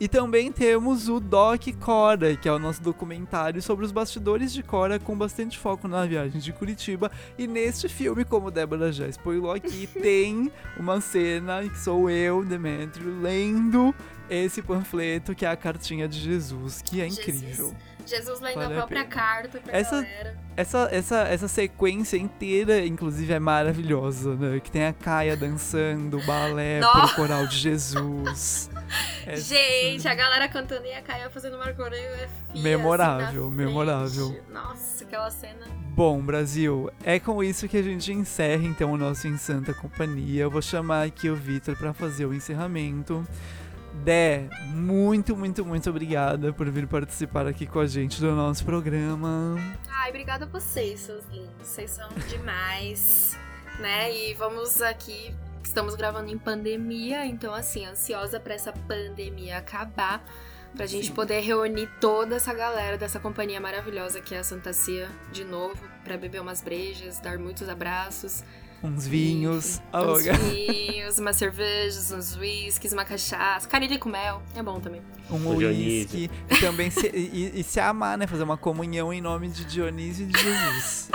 [0.00, 4.62] E também temos o Doc Cora, que é o nosso documentário sobre os bastidores de
[4.62, 7.10] Cora, com bastante foco na viagem de Curitiba.
[7.38, 13.20] E neste filme, como Débora já spoilou aqui, tem uma cena que sou eu, Demetrio,
[13.20, 13.94] lendo
[14.28, 17.18] esse panfleto que é a cartinha de Jesus, que é Jesus.
[17.28, 17.74] incrível.
[18.06, 20.36] Jesus lendo vale a própria carta pra essa, galera.
[20.56, 24.60] Essa, essa, essa sequência inteira, inclusive, é maravilhosa, né?
[24.60, 27.06] Que tem a Caia dançando, o balé Nossa.
[27.14, 28.68] pro coral de Jesus.
[29.26, 32.28] é Gente, a galera cantando e a Caia fazendo uma coreografia.
[32.56, 34.44] Memorável, assim, memorável.
[34.50, 35.66] Nossa, aquela cena.
[35.94, 40.42] Bom, Brasil, é com isso que a gente encerra então o nosso Em Santa Companhia.
[40.42, 43.24] Eu vou chamar aqui o Vitor para fazer o encerramento.
[44.02, 49.56] Dé, muito, muito, muito obrigada por vir participar aqui com a gente do nosso programa.
[49.88, 51.50] Ai, obrigada a vocês, seus lindos.
[51.62, 53.38] Vocês são demais,
[53.78, 54.12] né?
[54.12, 55.32] E vamos aqui,
[55.68, 60.24] estamos gravando em pandemia, então assim, ansiosa para essa pandemia acabar,
[60.74, 61.14] pra gente Sim.
[61.14, 65.76] poder reunir toda essa galera dessa companhia maravilhosa que é a Santa Cia de novo,
[66.02, 68.44] para beber umas brejas, dar muitos abraços
[68.84, 69.80] uns vinhos.
[69.92, 74.42] uns vinhos, umas cervejas, uns whiskies, uma cachaça, cariri com mel.
[74.54, 75.00] É bom também.
[75.30, 76.30] Um whisky.
[76.50, 78.26] E também se, e, e, se amar, né?
[78.26, 81.10] Fazer uma comunhão em nome de Dionísio e de Jesus.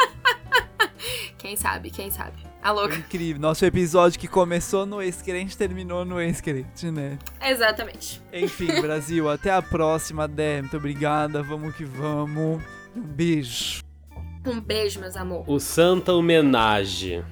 [1.38, 2.38] quem sabe, quem sabe.
[2.62, 2.96] A louca.
[2.96, 3.40] Incrível.
[3.40, 7.20] Nosso episódio que começou no ex-crente terminou no ex-crente, né?
[7.40, 8.20] Exatamente.
[8.34, 10.62] Enfim, Brasil, até a próxima, Dé.
[10.62, 11.44] Muito obrigada.
[11.44, 12.64] Vamos que vamos.
[12.96, 13.84] Um beijo.
[14.44, 15.46] Um beijo, meus amores.
[15.48, 17.24] O Santa Homenagem.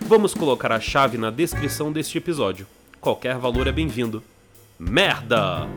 [0.00, 2.66] Vamos colocar a chave na descrição deste episódio.
[2.98, 4.22] Qualquer valor é bem-vindo.
[4.78, 5.68] Merda!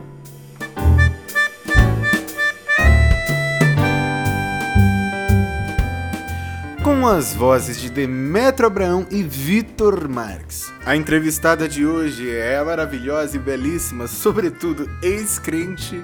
[6.82, 10.72] com as vozes de Demetrio Abraão e Vitor Marques.
[10.86, 16.02] A entrevistada de hoje é a maravilhosa e belíssima, sobretudo ex-crente,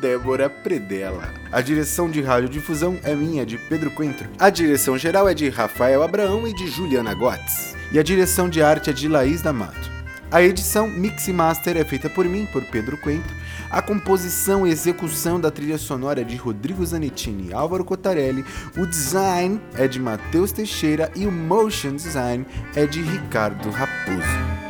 [0.00, 1.32] Débora Predella.
[1.52, 4.28] A direção de radiodifusão é minha, de Pedro Coentro.
[4.36, 7.76] A direção geral é de Rafael Abraão e de Juliana Gotts.
[7.92, 9.94] E a direção de arte é de Laís D'Amato.
[10.34, 13.32] A edição Mix e Master é feita por mim, por Pedro Coentro.
[13.70, 18.44] A composição e execução da trilha sonora é de Rodrigo Zanettini e Álvaro Cotarelli.
[18.76, 24.63] O design é de Matheus Teixeira e o motion design é de Ricardo Raposo.